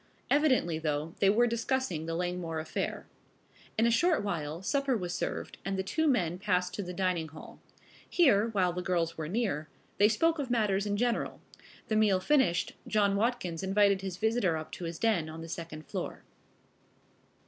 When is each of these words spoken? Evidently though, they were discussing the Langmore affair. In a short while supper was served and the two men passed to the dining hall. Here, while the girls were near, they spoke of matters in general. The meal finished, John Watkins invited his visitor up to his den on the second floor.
Evidently 0.31 0.79
though, 0.79 1.13
they 1.19 1.29
were 1.29 1.45
discussing 1.45 2.07
the 2.07 2.15
Langmore 2.15 2.59
affair. 2.59 3.05
In 3.77 3.85
a 3.85 3.91
short 3.91 4.23
while 4.23 4.63
supper 4.63 4.97
was 4.97 5.13
served 5.13 5.59
and 5.63 5.77
the 5.77 5.83
two 5.83 6.07
men 6.07 6.39
passed 6.39 6.73
to 6.73 6.81
the 6.81 6.91
dining 6.91 7.27
hall. 7.27 7.59
Here, 8.09 8.47
while 8.47 8.73
the 8.73 8.81
girls 8.81 9.15
were 9.15 9.27
near, 9.27 9.67
they 9.99 10.09
spoke 10.09 10.39
of 10.39 10.49
matters 10.49 10.87
in 10.87 10.97
general. 10.97 11.39
The 11.87 11.95
meal 11.97 12.19
finished, 12.19 12.73
John 12.87 13.15
Watkins 13.15 13.61
invited 13.61 14.01
his 14.01 14.17
visitor 14.17 14.57
up 14.57 14.71
to 14.71 14.85
his 14.85 14.97
den 14.97 15.29
on 15.29 15.41
the 15.41 15.47
second 15.47 15.85
floor. 15.85 16.23